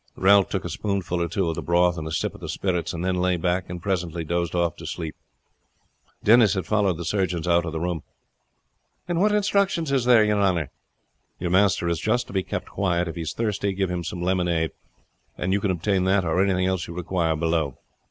[0.15, 2.91] Ralph took a spoonful or two of the broth, and a sip of the spirits,
[2.91, 5.15] and then lay back and presently dozed off to sleep.
[6.23, 8.01] Denis had followed the surgeons out of the room.
[9.05, 10.71] "What instructions is there, your honor?"
[11.39, 13.07] "Your master is just to be kept quiet.
[13.07, 14.71] If he is thirsty give him some lemonade.
[15.37, 17.77] You can obtain that or anything else you require below."